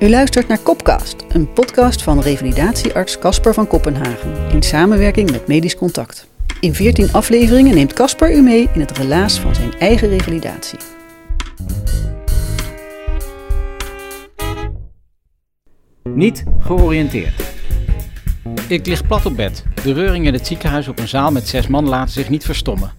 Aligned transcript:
U 0.00 0.08
luistert 0.08 0.48
naar 0.48 0.58
Kopcast, 0.58 1.16
een 1.28 1.52
podcast 1.52 2.02
van 2.02 2.20
revalidatiearts 2.20 3.18
Casper 3.18 3.54
van 3.54 3.66
Kopenhagen 3.66 4.50
in 4.50 4.62
samenwerking 4.62 5.30
met 5.30 5.46
Medisch 5.46 5.76
Contact. 5.76 6.28
In 6.60 6.74
14 6.74 7.12
afleveringen 7.12 7.74
neemt 7.74 7.92
Casper 7.92 8.34
u 8.36 8.42
mee 8.42 8.68
in 8.74 8.80
het 8.80 8.98
relaas 8.98 9.40
van 9.40 9.54
zijn 9.54 9.78
eigen 9.78 10.08
revalidatie. 10.08 10.78
Niet 16.04 16.44
georiënteerd. 16.58 17.42
Ik 18.68 18.86
lig 18.86 19.06
plat 19.06 19.26
op 19.26 19.36
bed. 19.36 19.64
De 19.82 19.92
reuring 19.92 20.26
in 20.26 20.32
het 20.32 20.46
ziekenhuis 20.46 20.88
op 20.88 20.98
een 20.98 21.08
zaal 21.08 21.30
met 21.30 21.48
zes 21.48 21.66
man 21.66 21.88
laten 21.88 22.12
zich 22.12 22.28
niet 22.28 22.44
verstommen. 22.44 22.92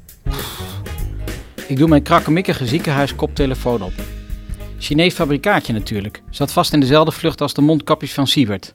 Ik 1.68 1.78
doe 1.78 1.88
mijn 1.88 2.04
krakkemikkige 2.04 2.66
ziekenhuiskoptelefoon 2.66 3.82
op. 3.82 3.94
Chinees 4.80 5.14
fabrikaatje 5.14 5.74
natuurlijk. 5.74 6.22
Zat 6.30 6.52
vast 6.52 6.74
in 6.74 6.80
dezelfde 6.80 7.12
vlucht 7.12 7.42
als 7.42 7.54
de 7.54 7.62
mondkapjes 7.62 8.14
van 8.14 8.28
Siebert. 8.28 8.74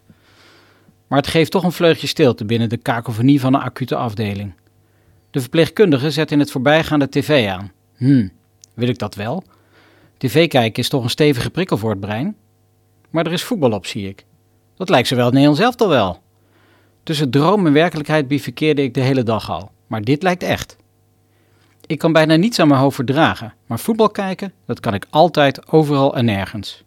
Maar 1.07 1.19
het 1.19 1.27
geeft 1.27 1.51
toch 1.51 1.65
een 1.65 1.73
vleugje 1.73 2.07
stilte 2.07 2.45
binnen 2.45 2.69
de 2.69 2.77
kakofonie 2.77 3.41
van 3.41 3.55
een 3.55 3.61
acute 3.61 3.97
afdeling. 3.97 4.55
De 5.31 5.41
verpleegkundige 5.41 6.11
zet 6.11 6.31
in 6.31 6.39
het 6.39 6.51
voorbijgaan 6.51 6.99
de 6.99 7.09
tv 7.09 7.49
aan. 7.49 7.73
Hm, 7.97 8.29
wil 8.75 8.89
ik 8.89 8.99
dat 8.99 9.15
wel? 9.15 9.45
TV 10.17 10.49
kijken 10.49 10.83
is 10.83 10.89
toch 10.89 11.03
een 11.03 11.11
stevige 11.11 11.51
prikkel 11.51 11.77
voor 11.77 11.91
het 11.91 12.01
brein? 12.01 12.37
Maar 13.11 13.27
er 13.27 13.33
is 13.33 13.43
voetbal 13.43 13.73
op, 13.73 13.87
zie 13.87 14.09
ik. 14.09 14.25
Dat 14.77 14.89
lijkt 14.89 15.09
zowel 15.09 15.25
het 15.25 15.35
Nederlands 15.35 15.65
elftal 15.65 15.89
wel. 15.89 16.23
Tussen 17.03 17.31
droom 17.31 17.67
en 17.67 17.73
werkelijkheid 17.73 18.29
bivakkeerde 18.29 18.83
ik 18.83 18.95
de 18.95 19.01
hele 19.01 19.23
dag 19.23 19.51
al. 19.51 19.71
Maar 19.87 20.03
dit 20.03 20.23
lijkt 20.23 20.43
echt. 20.43 20.77
Ik 21.87 21.99
kan 21.99 22.13
bijna 22.13 22.37
niets 22.37 22.59
aan 22.59 22.69
mijn 22.69 22.81
hoofd 22.81 22.95
verdragen, 22.95 23.55
maar 23.67 23.79
voetbal 23.79 24.11
kijken, 24.11 24.53
dat 24.67 24.81
kan 24.81 24.95
ik 24.95 25.07
altijd, 25.11 25.73
overal 25.73 26.17
en 26.17 26.25
nergens. 26.25 26.83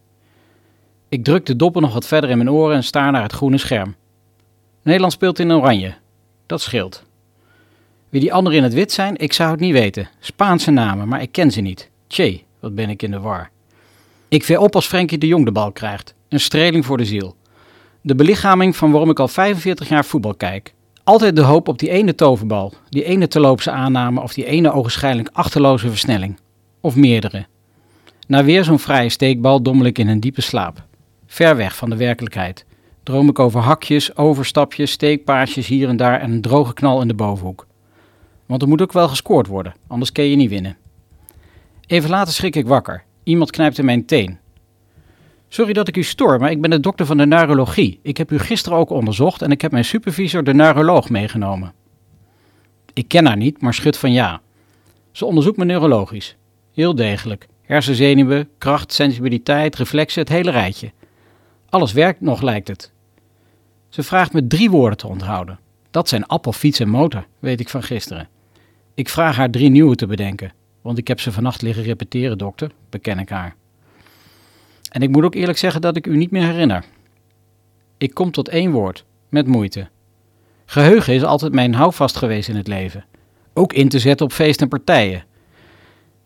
Ik 1.09 1.23
druk 1.23 1.45
de 1.45 1.55
doppen 1.55 1.81
nog 1.81 1.93
wat 1.93 2.07
verder 2.07 2.29
in 2.29 2.37
mijn 2.37 2.51
oren 2.51 2.75
en 2.75 2.83
staar 2.83 3.11
naar 3.11 3.21
het 3.21 3.31
groene 3.31 3.57
scherm. 3.57 3.95
Nederland 4.81 5.13
speelt 5.13 5.39
in 5.39 5.51
oranje. 5.51 5.95
Dat 6.45 6.61
scheelt. 6.61 7.03
Wie 8.09 8.21
die 8.21 8.33
anderen 8.33 8.57
in 8.57 8.63
het 8.63 8.73
wit 8.73 8.91
zijn, 8.91 9.17
ik 9.17 9.33
zou 9.33 9.51
het 9.51 9.59
niet 9.59 9.73
weten. 9.73 10.09
Spaanse 10.19 10.71
namen, 10.71 11.07
maar 11.07 11.21
ik 11.21 11.31
ken 11.31 11.51
ze 11.51 11.61
niet. 11.61 11.89
Tjee, 12.07 12.45
wat 12.59 12.75
ben 12.75 12.89
ik 12.89 13.03
in 13.03 13.11
de 13.11 13.19
war. 13.19 13.49
Ik 14.27 14.43
veer 14.43 14.59
op 14.59 14.75
als 14.75 14.87
Frenkie 14.87 15.17
de 15.17 15.27
Jong 15.27 15.45
de 15.45 15.51
bal 15.51 15.71
krijgt. 15.71 16.13
Een 16.29 16.39
streling 16.39 16.85
voor 16.85 16.97
de 16.97 17.05
ziel. 17.05 17.35
De 18.01 18.15
belichaming 18.15 18.75
van 18.75 18.91
waarom 18.91 19.09
ik 19.09 19.19
al 19.19 19.27
45 19.27 19.89
jaar 19.89 20.05
voetbal 20.05 20.35
kijk. 20.35 20.73
Altijd 21.07 21.35
de 21.35 21.41
hoop 21.41 21.67
op 21.67 21.79
die 21.79 21.89
ene 21.89 22.15
toverbal, 22.15 22.73
die 22.89 23.03
ene 23.03 23.27
teloopse 23.27 23.71
aanname 23.71 24.21
of 24.21 24.33
die 24.33 24.45
ene 24.45 24.71
ogenschijnlijk 24.71 25.29
achterloze 25.33 25.89
versnelling. 25.89 26.39
Of 26.81 26.95
meerdere. 26.95 27.45
Na 28.27 28.43
weer 28.43 28.63
zo'n 28.63 28.79
vrije 28.79 29.09
steekbal 29.09 29.61
dommel 29.61 29.85
ik 29.85 29.97
in 29.97 30.07
een 30.07 30.19
diepe 30.19 30.41
slaap. 30.41 30.83
Ver 31.25 31.55
weg 31.55 31.75
van 31.75 31.89
de 31.89 31.95
werkelijkheid. 31.95 32.65
Droom 33.03 33.29
ik 33.29 33.39
over 33.39 33.59
hakjes, 33.59 34.17
overstapjes, 34.17 34.91
steekpaasjes 34.91 35.67
hier 35.67 35.89
en 35.89 35.97
daar 35.97 36.19
en 36.19 36.31
een 36.31 36.41
droge 36.41 36.73
knal 36.73 37.01
in 37.01 37.07
de 37.07 37.13
bovenhoek. 37.13 37.67
Want 38.45 38.61
er 38.61 38.67
moet 38.67 38.81
ook 38.81 38.93
wel 38.93 39.07
gescoord 39.07 39.47
worden, 39.47 39.73
anders 39.87 40.11
kun 40.11 40.23
je 40.23 40.35
niet 40.35 40.49
winnen. 40.49 40.77
Even 41.85 42.09
later 42.09 42.33
schrik 42.33 42.55
ik 42.55 42.67
wakker. 42.67 43.03
Iemand 43.23 43.51
knijpt 43.51 43.77
in 43.77 43.85
mijn 43.85 44.05
teen. 44.05 44.37
Sorry 45.47 45.73
dat 45.73 45.87
ik 45.87 45.97
u 45.97 46.03
stoor, 46.03 46.39
maar 46.39 46.51
ik 46.51 46.61
ben 46.61 46.69
de 46.69 46.79
dokter 46.79 47.05
van 47.05 47.17
de 47.17 47.25
neurologie. 47.25 47.99
Ik 48.01 48.17
heb 48.17 48.31
u 48.31 48.39
gisteren 48.39 48.77
ook 48.77 48.89
onderzocht 48.89 49.41
en 49.41 49.51
ik 49.51 49.61
heb 49.61 49.71
mijn 49.71 49.85
supervisor, 49.85 50.43
de 50.43 50.53
neuroloog, 50.53 51.09
meegenomen. 51.09 51.73
Ik 52.93 53.07
ken 53.07 53.25
haar 53.25 53.37
niet, 53.37 53.61
maar 53.61 53.73
schud 53.73 53.97
van 53.97 54.11
ja. 54.11 54.41
Ze 55.11 55.25
onderzoekt 55.25 55.57
me 55.57 55.65
neurologisch. 55.65 56.35
Heel 56.73 56.95
degelijk. 56.95 57.47
Hersenzenuwen, 57.61 58.49
kracht, 58.57 58.93
sensibiliteit, 58.93 59.75
reflexen, 59.75 60.21
het 60.21 60.29
hele 60.29 60.51
rijtje. 60.51 60.91
Alles 61.69 61.91
werkt 61.93 62.21
nog, 62.21 62.41
lijkt 62.41 62.67
het. 62.67 62.91
Ze 63.89 64.03
vraagt 64.03 64.33
me 64.33 64.47
drie 64.47 64.69
woorden 64.69 64.97
te 64.97 65.07
onthouden. 65.07 65.59
Dat 65.91 66.09
zijn 66.09 66.25
appel, 66.25 66.51
fiets 66.51 66.79
en 66.79 66.89
motor, 66.89 67.25
weet 67.39 67.59
ik 67.59 67.69
van 67.69 67.83
gisteren. 67.83 68.29
Ik 68.93 69.09
vraag 69.09 69.35
haar 69.35 69.49
drie 69.49 69.69
nieuwe 69.69 69.95
te 69.95 70.07
bedenken, 70.07 70.53
want 70.81 70.97
ik 70.97 71.07
heb 71.07 71.19
ze 71.19 71.31
vannacht 71.31 71.61
liggen 71.61 71.83
repeteren, 71.83 72.37
dokter, 72.37 72.71
beken 72.89 73.19
ik 73.19 73.29
haar. 73.29 73.55
En 74.89 75.01
ik 75.01 75.09
moet 75.09 75.23
ook 75.23 75.35
eerlijk 75.35 75.57
zeggen 75.57 75.81
dat 75.81 75.95
ik 75.95 76.07
u 76.07 76.17
niet 76.17 76.31
meer 76.31 76.43
herinner. 76.43 76.83
Ik 77.97 78.13
kom 78.13 78.31
tot 78.31 78.49
één 78.49 78.71
woord, 78.71 79.05
met 79.29 79.47
moeite. 79.47 79.87
Geheugen 80.65 81.13
is 81.13 81.23
altijd 81.23 81.53
mijn 81.53 81.73
houvast 81.73 82.17
geweest 82.17 82.49
in 82.49 82.55
het 82.55 82.67
leven. 82.67 83.05
Ook 83.53 83.73
in 83.73 83.89
te 83.89 83.99
zetten 83.99 84.25
op 84.25 84.31
feesten 84.31 84.63
en 84.63 84.69
partijen. 84.69 85.23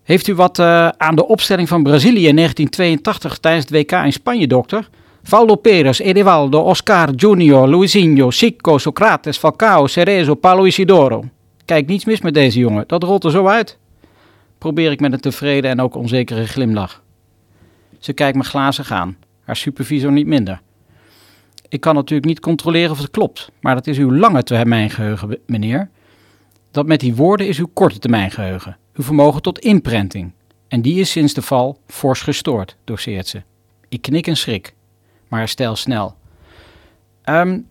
Heeft 0.03 0.27
u 0.27 0.35
wat 0.35 0.59
uh, 0.59 0.87
aan 0.87 1.15
de 1.15 1.27
opstelling 1.27 1.67
van 1.67 1.83
Brazilië 1.83 2.27
in 2.27 2.35
1982 2.35 3.37
tijdens 3.37 3.65
het 3.65 3.73
WK 3.73 3.91
in 3.91 4.13
Spanje, 4.13 4.47
dokter? 4.47 4.89
Paulo 5.29 5.55
Perez, 5.55 5.99
Edevaldo, 5.99 6.59
Oscar, 6.59 7.11
Junior, 7.15 7.67
Luizinho, 7.67 8.29
Chico, 8.29 8.77
Socrates, 8.77 9.37
Falcao, 9.37 9.87
Cerezo, 9.87 10.35
Paulo 10.35 10.63
Isidoro. 10.63 11.23
Kijk, 11.65 11.87
niets 11.87 12.05
mis 12.05 12.21
met 12.21 12.33
deze 12.33 12.59
jongen, 12.59 12.83
dat 12.87 13.03
rolt 13.03 13.23
er 13.23 13.31
zo 13.31 13.47
uit. 13.47 13.77
Probeer 14.57 14.91
ik 14.91 14.99
met 14.99 15.13
een 15.13 15.19
tevreden 15.19 15.71
en 15.71 15.81
ook 15.81 15.95
onzekere 15.95 16.47
glimlach. 16.47 17.01
Ze 18.01 18.13
kijkt 18.13 18.37
me 18.37 18.43
glazig 18.43 18.91
aan, 18.91 19.17
haar 19.43 19.55
supervisor 19.55 20.11
niet 20.11 20.27
minder. 20.27 20.61
Ik 21.67 21.81
kan 21.81 21.95
natuurlijk 21.95 22.27
niet 22.27 22.39
controleren 22.39 22.91
of 22.91 22.97
het 22.97 23.11
klopt, 23.11 23.51
maar 23.59 23.75
dat 23.75 23.87
is 23.87 23.97
uw 23.97 24.13
lange 24.13 24.43
termijn 24.43 24.89
geheugen, 24.89 25.39
meneer. 25.45 25.89
Dat 26.71 26.85
met 26.85 26.99
die 26.99 27.15
woorden 27.15 27.47
is 27.47 27.59
uw 27.59 27.69
korte 27.73 27.99
termijn 27.99 28.31
geheugen, 28.31 28.77
uw 28.93 29.03
vermogen 29.03 29.41
tot 29.41 29.59
imprenting. 29.59 30.31
En 30.67 30.81
die 30.81 30.99
is 30.99 31.11
sinds 31.11 31.33
de 31.33 31.41
val 31.41 31.79
fors 31.87 32.21
gestoord, 32.21 32.75
doseert 32.83 33.27
ze. 33.27 33.41
Ik 33.89 34.01
knik 34.01 34.27
en 34.27 34.37
schrik, 34.37 34.73
maar 35.27 35.39
herstel 35.39 35.75
snel. 35.75 36.15
Um, 37.25 37.67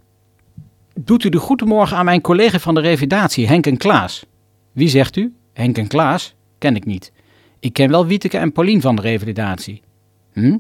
doet 0.95 1.25
u 1.25 1.29
de 1.29 1.39
goedemorgen 1.39 1.97
aan 1.97 2.05
mijn 2.05 2.21
collega 2.21 2.59
van 2.59 2.75
de 2.75 2.81
revidatie, 2.81 3.47
Henk 3.47 3.67
en 3.67 3.77
Klaas. 3.77 4.27
Wie 4.73 4.89
zegt 4.89 5.17
u? 5.17 5.35
Henk 5.53 5.79
en 5.79 5.89
Klaas? 5.89 6.35
Ken 6.59 6.77
ik 6.77 6.85
niet. 6.85 7.13
Ik 7.61 7.73
ken 7.73 7.91
wel 7.91 8.07
Wieteke 8.07 8.39
en 8.39 8.53
Paulien 8.53 8.81
van 8.81 8.97
de 8.97 9.03
revalidatie. 9.03 9.83
Hm? 10.33 10.57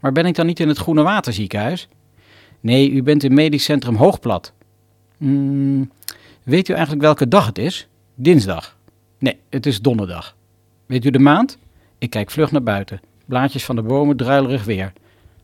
Maar 0.00 0.12
ben 0.12 0.26
ik 0.26 0.34
dan 0.34 0.46
niet 0.46 0.60
in 0.60 0.68
het 0.68 0.78
Groene 0.78 1.02
Waterziekenhuis? 1.02 1.88
Nee, 2.60 2.90
u 2.90 3.02
bent 3.02 3.24
in 3.24 3.34
medisch 3.34 3.64
centrum 3.64 3.94
Hoogplat. 3.94 4.52
Hm, 5.18 5.84
weet 6.42 6.68
u 6.68 6.72
eigenlijk 6.72 7.02
welke 7.02 7.28
dag 7.28 7.46
het 7.46 7.58
is? 7.58 7.88
Dinsdag. 8.14 8.76
Nee, 9.18 9.38
het 9.48 9.66
is 9.66 9.80
donderdag. 9.80 10.36
Weet 10.86 11.04
u 11.04 11.10
de 11.10 11.18
maand? 11.18 11.58
Ik 11.98 12.10
kijk 12.10 12.30
vlug 12.30 12.50
naar 12.50 12.62
buiten. 12.62 13.00
Blaadjes 13.24 13.64
van 13.64 13.76
de 13.76 13.82
bomen 13.82 14.16
druilerig 14.16 14.64
weer. 14.64 14.92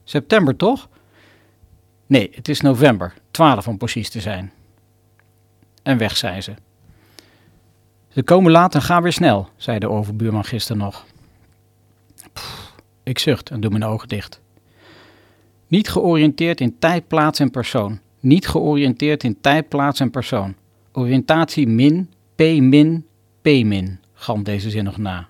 September 0.05 0.57
toch? 0.57 0.89
Nee, 2.07 2.31
het 2.35 2.49
is 2.49 2.61
november. 2.61 3.15
12 3.31 3.69
om 3.69 3.79
precies 3.79 4.11
te 4.11 4.21
zijn. 4.21 4.53
En 5.83 5.99
weg 5.99 6.17
zijn 6.17 6.43
ze. 6.43 6.55
Ze 8.09 8.23
komen 8.23 8.53
laat 8.53 8.75
en 8.75 8.83
gaan 8.83 9.03
weer 9.03 9.13
snel, 9.13 9.49
zei 9.57 9.79
de 9.79 9.89
overbuurman 9.89 10.45
gisteren 10.45 10.83
nog. 10.83 11.05
Ik 13.03 13.19
zucht 13.19 13.51
en 13.51 13.61
doe 13.61 13.71
mijn 13.71 13.85
ogen 13.85 14.09
dicht. 14.09 14.41
Niet 15.67 15.89
georiënteerd 15.89 16.61
in 16.61 16.79
tijd, 16.79 17.09
plaats 17.09 17.39
en 17.39 17.51
persoon. 17.51 18.01
Niet 18.21 18.49
georiënteerd 18.49 19.25
in 19.25 19.41
tijd, 19.41 19.69
plaats 19.69 20.01
en 20.01 20.11
persoon. 20.11 20.55
Oriëntatie 20.93 21.67
min, 21.67 22.11
P 22.35 22.41
min, 22.41 23.07
P 23.41 23.47
min, 23.47 23.99
galmt 24.13 24.45
deze 24.45 24.71
zin 24.71 24.85
nog 24.85 24.97
na. 24.97 25.29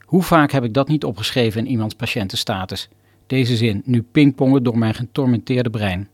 Hoe 0.00 0.22
vaak 0.22 0.52
heb 0.52 0.64
ik 0.64 0.74
dat 0.74 0.88
niet 0.88 1.04
opgeschreven 1.04 1.60
in 1.60 1.70
iemands 1.70 1.94
patiëntenstatus? 1.94 2.88
Deze 3.26 3.56
zin, 3.56 3.82
nu 3.84 4.02
pingpongen 4.02 4.62
door 4.62 4.78
mijn 4.78 4.94
getormenteerde 4.94 5.70
brein. 5.70 6.08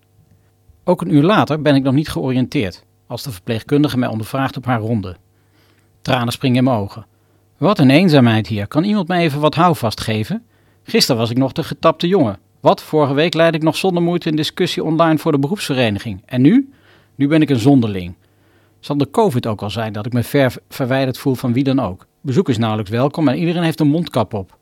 Ook 0.85 1.01
een 1.01 1.15
uur 1.15 1.23
later 1.23 1.63
ben 1.63 1.75
ik 1.75 1.83
nog 1.83 1.95
niet 1.95 2.09
georiënteerd, 2.09 2.85
als 3.07 3.23
de 3.23 3.31
verpleegkundige 3.31 3.99
mij 3.99 4.09
ondervraagt 4.09 4.57
op 4.57 4.65
haar 4.65 4.81
ronde. 4.81 5.17
Tranen 6.03 6.33
springen 6.33 6.57
in 6.59 6.65
mijn 6.65 6.77
ogen. 6.77 7.07
Wat 7.57 7.79
een 7.79 7.91
eenzaamheid 7.91 8.47
hier. 8.47 8.67
Kan 8.67 8.85
iemand 8.85 9.09
mij 9.09 9.23
even 9.23 9.41
wat 9.41 9.55
houvast 9.55 10.01
geven? 10.01 10.43
Gisteren 10.83 11.21
was 11.21 11.31
ik 11.31 11.37
nog 11.37 11.53
de 11.53 11.65
getapte 11.65 12.09
jongen. 12.09 12.39
Wat? 12.61 12.83
Vorige 12.83 13.15
week 13.15 13.35
leidde 13.35 13.59
ik 13.59 13.65
nog 13.65 13.77
zonder 13.77 14.03
moeite 14.03 14.29
een 14.29 14.37
discussie 14.37 14.85
online 14.85 15.19
voor 15.19 15.33
de 15.33 15.39
beroepsvereniging. 15.39 16.23
En 16.25 16.41
nu? 16.41 16.73
Nu 17.15 17.29
ben 17.29 17.43
ik 17.43 17.51
een 17.51 17.59
zonderling. 17.59 18.15
Zal 18.81 18.97
de 18.97 19.11
COVID 19.11 19.47
ook 19.47 19.63
al 19.63 19.71
zijn 19.71 19.93
dat 19.93 20.07
ik 20.07 20.13
me 20.13 20.23
ver 20.23 20.55
verwijderd 20.69 21.19
voel 21.19 21.35
van 21.35 21.53
wie 21.53 21.65
dan 21.65 21.81
ook? 21.81 22.07
Bezoek 22.21 22.49
is 22.49 22.59
nauwelijks 22.59 22.91
welkom 22.91 23.29
en 23.29 23.39
iedereen 23.39 23.63
heeft 23.63 23.81
een 23.81 23.89
mondkap 23.89 24.35
op. 24.35 24.57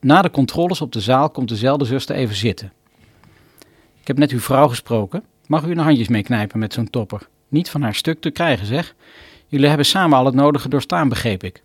Na 0.00 0.22
de 0.22 0.30
controles 0.30 0.80
op 0.80 0.92
de 0.92 1.00
zaal 1.00 1.30
komt 1.30 1.48
dezelfde 1.48 1.84
zuster 1.84 2.16
even 2.16 2.36
zitten. 2.36 2.72
Ik 4.00 4.06
heb 4.06 4.18
net 4.18 4.30
uw 4.30 4.40
vrouw 4.40 4.68
gesproken. 4.68 5.22
Mag 5.46 5.64
u 5.64 5.70
een 5.70 5.78
handjes 5.78 6.08
meeknijpen 6.08 6.58
met 6.58 6.72
zo'n 6.72 6.90
topper? 6.90 7.28
Niet 7.48 7.70
van 7.70 7.82
haar 7.82 7.94
stuk 7.94 8.20
te 8.20 8.30
krijgen, 8.30 8.66
zeg. 8.66 8.94
Jullie 9.46 9.68
hebben 9.68 9.86
samen 9.86 10.18
al 10.18 10.24
het 10.24 10.34
nodige 10.34 10.68
doorstaan, 10.68 11.08
begreep 11.08 11.44
ik. 11.44 11.62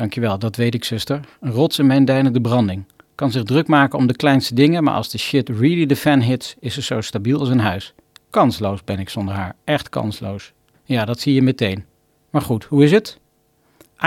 Dankjewel, 0.00 0.38
dat 0.38 0.56
weet 0.56 0.74
ik, 0.74 0.84
zuster. 0.84 1.20
Een 1.40 1.50
rots 1.50 1.78
in 1.78 1.86
mijn 1.86 2.04
deinende 2.04 2.40
branding. 2.40 2.84
Kan 3.14 3.30
zich 3.30 3.42
druk 3.42 3.66
maken 3.66 3.98
om 3.98 4.06
de 4.06 4.16
kleinste 4.16 4.54
dingen, 4.54 4.84
maar 4.84 4.94
als 4.94 5.10
de 5.10 5.18
shit 5.18 5.48
really 5.48 5.86
de 5.86 5.96
fan 5.96 6.20
hits, 6.20 6.56
is 6.60 6.74
ze 6.74 6.82
zo 6.82 7.00
stabiel 7.00 7.38
als 7.38 7.48
een 7.48 7.60
huis. 7.60 7.94
Kansloos 8.30 8.84
ben 8.84 8.98
ik 8.98 9.08
zonder 9.08 9.34
haar. 9.34 9.56
Echt 9.64 9.88
kansloos. 9.88 10.52
Ja, 10.84 11.04
dat 11.04 11.20
zie 11.20 11.34
je 11.34 11.42
meteen. 11.42 11.84
Maar 12.30 12.42
goed, 12.42 12.64
hoe 12.64 12.84
is 12.84 12.90
het? 12.90 13.18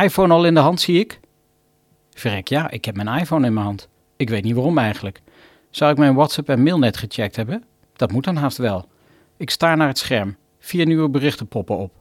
iPhone 0.02 0.34
al 0.34 0.46
in 0.46 0.54
de 0.54 0.60
hand, 0.60 0.82
zie 0.82 1.00
ik? 1.00 1.20
Verrek, 2.14 2.48
ja, 2.48 2.70
ik 2.70 2.86
heb 2.86 2.96
mijn 2.96 3.20
iPhone 3.20 3.48
in 3.48 3.54
mijn 3.54 3.66
hand. 3.66 3.88
Ik 4.16 4.30
weet 4.30 4.44
niet 4.44 4.56
waarom 4.56 4.78
eigenlijk. 4.78 5.22
Zou 5.70 5.92
ik 5.92 5.98
mijn 5.98 6.16
WhatsApp 6.16 6.50
en 6.50 6.64
mail 6.64 6.80
net 6.80 6.98
gecheckt 6.98 7.36
hebben? 7.36 7.64
Dat 7.96 8.12
moet 8.12 8.24
dan 8.24 8.36
haast 8.36 8.58
wel. 8.58 8.88
Ik 9.38 9.50
sta 9.50 9.76
naar 9.76 9.88
het 9.88 9.98
scherm. 9.98 10.36
Vier 10.60 10.86
nieuwe 10.86 11.10
berichten 11.10 11.48
poppen 11.48 11.78
op. 11.78 11.92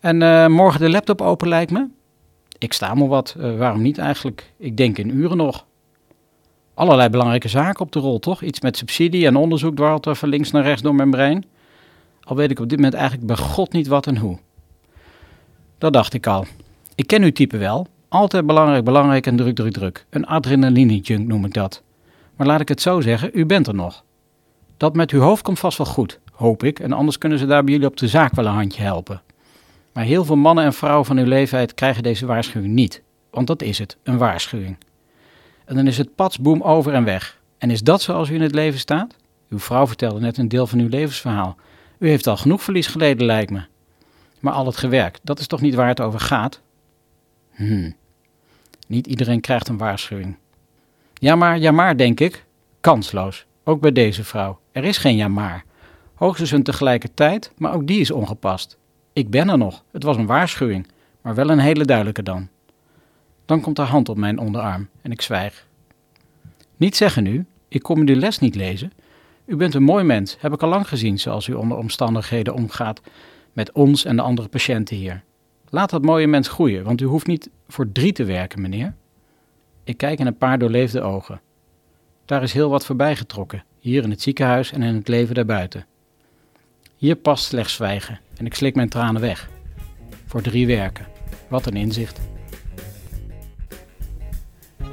En 0.00 0.20
uh, 0.20 0.46
morgen 0.46 0.80
de 0.80 0.90
laptop 0.90 1.20
open 1.20 1.48
lijkt 1.48 1.70
me? 1.70 1.98
Ik 2.60 2.72
sta 2.72 2.94
maar 2.94 3.08
wat. 3.08 3.34
Uh, 3.38 3.58
waarom 3.58 3.82
niet 3.82 3.98
eigenlijk? 3.98 4.52
Ik 4.56 4.76
denk 4.76 4.98
in 4.98 5.16
uren 5.16 5.36
nog. 5.36 5.66
Allerlei 6.74 7.08
belangrijke 7.08 7.48
zaken 7.48 7.80
op 7.80 7.92
de 7.92 7.98
rol, 7.98 8.18
toch? 8.18 8.42
Iets 8.42 8.60
met 8.60 8.76
subsidie 8.76 9.26
en 9.26 9.36
onderzoek 9.36 9.76
dwarrelt 9.76 10.06
er 10.06 10.16
van 10.16 10.28
links 10.28 10.50
naar 10.50 10.62
rechts 10.62 10.82
door 10.82 10.94
mijn 10.94 11.10
brein. 11.10 11.44
Al 12.22 12.36
weet 12.36 12.50
ik 12.50 12.60
op 12.60 12.68
dit 12.68 12.78
moment 12.78 12.94
eigenlijk 12.94 13.26
bij 13.26 13.36
God 13.36 13.72
niet 13.72 13.86
wat 13.86 14.06
en 14.06 14.16
hoe. 14.16 14.38
Dat 15.78 15.92
dacht 15.92 16.14
ik 16.14 16.26
al. 16.26 16.44
Ik 16.94 17.06
ken 17.06 17.22
uw 17.22 17.32
type 17.32 17.56
wel. 17.56 17.86
Altijd 18.08 18.46
belangrijk, 18.46 18.84
belangrijk 18.84 19.26
en 19.26 19.36
druk, 19.36 19.54
druk, 19.54 19.72
druk. 19.72 20.06
Een 20.10 20.26
adrenaline-junk 20.26 21.26
noem 21.26 21.44
ik 21.44 21.54
dat. 21.54 21.82
Maar 22.36 22.46
laat 22.46 22.60
ik 22.60 22.68
het 22.68 22.80
zo 22.80 23.00
zeggen, 23.00 23.30
u 23.32 23.46
bent 23.46 23.66
er 23.66 23.74
nog. 23.74 24.04
Dat 24.76 24.94
met 24.94 25.10
uw 25.10 25.20
hoofd 25.20 25.42
komt 25.42 25.58
vast 25.58 25.78
wel 25.78 25.86
goed, 25.86 26.20
hoop 26.32 26.62
ik. 26.62 26.78
En 26.78 26.92
anders 26.92 27.18
kunnen 27.18 27.38
ze 27.38 27.46
daar 27.46 27.64
bij 27.64 27.72
jullie 27.72 27.88
op 27.88 27.96
de 27.96 28.08
zaak 28.08 28.34
wel 28.34 28.46
een 28.46 28.52
handje 28.52 28.82
helpen. 28.82 29.22
Maar 29.92 30.04
heel 30.04 30.24
veel 30.24 30.36
mannen 30.36 30.64
en 30.64 30.72
vrouwen 30.72 31.06
van 31.06 31.18
uw 31.18 31.26
leeftijd 31.26 31.74
krijgen 31.74 32.02
deze 32.02 32.26
waarschuwing 32.26 32.74
niet. 32.74 33.02
Want 33.30 33.46
dat 33.46 33.62
is 33.62 33.78
het, 33.78 33.96
een 34.02 34.18
waarschuwing. 34.18 34.76
En 35.64 35.76
dan 35.76 35.86
is 35.86 35.98
het 35.98 36.14
patsboom 36.14 36.62
over 36.62 36.92
en 36.92 37.04
weg. 37.04 37.40
En 37.58 37.70
is 37.70 37.82
dat 37.82 38.02
zoals 38.02 38.30
u 38.30 38.34
in 38.34 38.42
het 38.42 38.54
leven 38.54 38.78
staat? 38.78 39.16
Uw 39.48 39.58
vrouw 39.58 39.86
vertelde 39.86 40.20
net 40.20 40.38
een 40.38 40.48
deel 40.48 40.66
van 40.66 40.78
uw 40.78 40.88
levensverhaal. 40.88 41.56
U 41.98 42.08
heeft 42.08 42.26
al 42.26 42.36
genoeg 42.36 42.62
verlies 42.62 42.86
geleden, 42.86 43.26
lijkt 43.26 43.50
me. 43.50 43.62
Maar 44.40 44.52
al 44.52 44.66
het 44.66 44.76
gewerk, 44.76 45.18
dat 45.22 45.38
is 45.38 45.46
toch 45.46 45.60
niet 45.60 45.74
waar 45.74 45.88
het 45.88 46.00
over 46.00 46.20
gaat? 46.20 46.60
Hmm. 47.54 47.94
Niet 48.86 49.06
iedereen 49.06 49.40
krijgt 49.40 49.68
een 49.68 49.78
waarschuwing. 49.78 50.36
Ja 51.14 51.36
maar, 51.36 51.58
ja 51.58 51.70
maar, 51.70 51.96
denk 51.96 52.20
ik. 52.20 52.44
Kansloos. 52.80 53.46
Ook 53.64 53.80
bij 53.80 53.92
deze 53.92 54.24
vrouw. 54.24 54.58
Er 54.72 54.84
is 54.84 54.98
geen 54.98 55.16
ja 55.16 55.28
maar. 55.28 55.64
Hoogstens 56.14 56.50
een 56.50 56.62
tegelijkertijd, 56.62 57.52
maar 57.56 57.74
ook 57.74 57.86
die 57.86 58.00
is 58.00 58.10
ongepast. 58.10 58.78
Ik 59.20 59.30
ben 59.30 59.48
er 59.48 59.58
nog. 59.58 59.84
Het 59.90 60.02
was 60.02 60.16
een 60.16 60.26
waarschuwing, 60.26 60.86
maar 61.20 61.34
wel 61.34 61.50
een 61.50 61.58
hele 61.58 61.84
duidelijke 61.84 62.22
dan. 62.22 62.48
Dan 63.44 63.60
komt 63.60 63.76
haar 63.76 63.86
hand 63.86 64.08
op 64.08 64.16
mijn 64.16 64.38
onderarm 64.38 64.88
en 65.02 65.10
ik 65.10 65.22
zwijg. 65.22 65.66
Niet 66.76 66.96
zeggen 66.96 67.22
nu, 67.22 67.46
ik 67.68 67.82
kom 67.82 68.00
u 68.00 68.04
de 68.04 68.16
les 68.16 68.38
niet 68.38 68.54
lezen. 68.54 68.92
U 69.44 69.56
bent 69.56 69.74
een 69.74 69.82
mooi 69.82 70.04
mens, 70.04 70.36
heb 70.38 70.52
ik 70.52 70.62
al 70.62 70.68
lang 70.68 70.88
gezien 70.88 71.18
zoals 71.18 71.48
u 71.48 71.52
onder 71.52 71.78
omstandigheden 71.78 72.54
omgaat 72.54 73.00
met 73.52 73.72
ons 73.72 74.04
en 74.04 74.16
de 74.16 74.22
andere 74.22 74.48
patiënten 74.48 74.96
hier. 74.96 75.22
Laat 75.68 75.90
dat 75.90 76.02
mooie 76.02 76.26
mens 76.26 76.48
groeien, 76.48 76.84
want 76.84 77.00
u 77.00 77.04
hoeft 77.04 77.26
niet 77.26 77.50
voor 77.68 77.92
drie 77.92 78.12
te 78.12 78.24
werken, 78.24 78.60
meneer. 78.60 78.94
Ik 79.84 79.96
kijk 79.96 80.18
in 80.18 80.26
een 80.26 80.38
paar 80.38 80.58
doorleefde 80.58 81.00
ogen. 81.00 81.40
Daar 82.24 82.42
is 82.42 82.52
heel 82.52 82.70
wat 82.70 82.86
voorbij 82.86 83.16
getrokken, 83.16 83.64
hier 83.78 84.02
in 84.02 84.10
het 84.10 84.22
ziekenhuis 84.22 84.72
en 84.72 84.82
in 84.82 84.94
het 84.94 85.08
leven 85.08 85.34
daarbuiten. 85.34 85.86
Hier 87.00 87.16
past 87.16 87.44
slechts 87.44 87.74
zwijgen 87.74 88.20
en 88.36 88.46
ik 88.46 88.54
slik 88.54 88.74
mijn 88.74 88.88
tranen 88.88 89.20
weg. 89.20 89.48
Voor 90.26 90.42
drie 90.42 90.66
werken. 90.66 91.06
Wat 91.48 91.66
een 91.66 91.76
inzicht. 91.76 92.20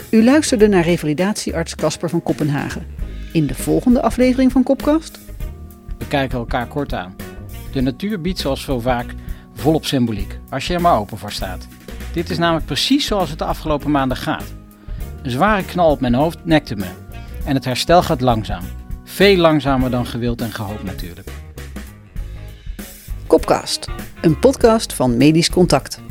U 0.10 0.24
luisterde 0.24 0.68
naar 0.68 0.84
revalidatiearts 0.84 1.76
Casper 1.76 2.10
van 2.10 2.24
Kopenhagen. 2.24 2.86
In 3.34 3.48
de 3.48 3.56
volgende 3.56 4.02
aflevering 4.02 4.52
van 4.52 4.64
Kopkast. 4.64 5.20
We 5.98 6.08
kijken 6.08 6.38
elkaar 6.38 6.68
kort 6.68 6.94
aan. 6.94 7.16
De 7.72 7.82
natuur 7.82 8.22
biedt 8.22 8.40
zoals 8.40 8.62
zo 8.62 8.80
vaak 8.80 9.14
volop 9.54 9.86
symboliek, 9.86 10.40
als 10.50 10.68
je 10.68 10.74
er 10.74 10.82
maar 10.82 11.00
open 11.00 11.18
voor 11.18 11.32
staat. 11.32 11.68
Dit 12.14 12.30
is 12.30 12.38
namelijk 12.38 12.66
precies 12.66 13.06
zoals 13.06 13.30
het 13.30 13.40
de 13.40 13.46
afgelopen 13.46 13.92
maanden 13.92 14.18
gaat. 14.18 14.54
Een 15.24 15.32
zware 15.32 15.66
knal 15.66 15.92
op 15.92 16.00
mijn 16.00 16.16
hoofd 16.16 16.46
nekte 16.46 16.76
me. 16.76 16.88
En 17.46 17.56
het 17.56 17.66
herstel 17.66 18.04
gaat 18.04 18.22
langzaam. 18.22 18.64
Veel 19.04 19.38
langzamer 19.38 19.90
dan 19.90 20.06
gewild 20.06 20.42
en 20.42 20.52
gehoopt 20.52 20.84
natuurlijk. 20.84 21.30
Kopcast, 23.28 23.88
een 24.22 24.40
podcast 24.40 24.94
van 24.94 25.18
Medisch 25.18 25.50
Contact. 25.50 26.07